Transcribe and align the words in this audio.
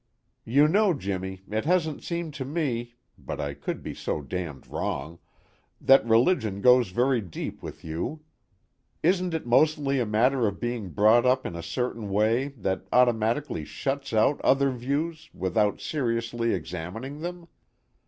"You 0.45 0.67
know, 0.67 0.95
Jimmy, 0.95 1.43
it 1.47 1.65
hasn't 1.65 2.01
seemed 2.03 2.33
to 2.33 2.43
me 2.43 2.95
(but 3.19 3.39
I 3.39 3.53
could 3.53 3.83
be 3.83 3.93
so 3.93 4.19
damned 4.19 4.65
wrong!) 4.65 5.19
that 5.79 6.03
religion 6.07 6.59
goes 6.59 6.89
very 6.89 7.21
deep 7.21 7.61
with 7.61 7.83
you. 7.85 8.23
Isn't 9.03 9.35
it 9.35 9.45
mostly 9.45 9.99
a 9.99 10.07
matter 10.07 10.47
of 10.47 10.59
being 10.59 10.89
brought 10.89 11.27
up 11.27 11.45
in 11.45 11.55
a 11.55 11.61
certain 11.61 12.09
way 12.09 12.47
that 12.57 12.87
automatically 12.91 13.63
shuts 13.63 14.11
out 14.11 14.41
other 14.41 14.71
views 14.71 15.29
without 15.35 15.79
seriously 15.79 16.51
examining 16.51 17.19
them? 17.19 17.47